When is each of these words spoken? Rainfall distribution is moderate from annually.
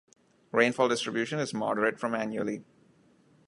Rainfall 0.51 0.89
distribution 0.89 1.37
is 1.37 1.53
moderate 1.53 1.99
from 1.99 2.15
annually. 2.15 2.63